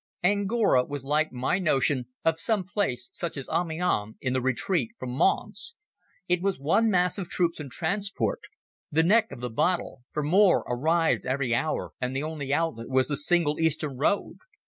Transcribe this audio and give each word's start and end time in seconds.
Angora 0.23 0.83
was 0.83 1.03
like 1.05 1.31
my 1.31 1.59
notion 1.59 2.07
of 2.25 2.39
some 2.39 2.63
place 2.63 3.11
such 3.13 3.37
as 3.37 3.47
Amiens 3.53 4.15
in 4.19 4.33
the 4.33 4.41
retreat 4.41 4.93
from 4.97 5.11
Mons. 5.11 5.75
It 6.27 6.41
was 6.41 6.57
one 6.57 6.89
mass 6.89 7.19
of 7.19 7.29
troops 7.29 7.59
and 7.59 7.69
transport—the 7.69 9.03
neck 9.03 9.31
of 9.31 9.41
the 9.41 9.51
bottle, 9.51 10.01
for 10.11 10.23
more 10.23 10.63
arrived 10.67 11.27
every 11.27 11.53
hour, 11.53 11.91
and 12.01 12.15
the 12.15 12.23
only 12.23 12.51
outlet 12.51 12.89
was 12.89 13.09
the 13.09 13.15
single 13.15 13.59
eastern 13.59 13.95
road. 13.95 14.37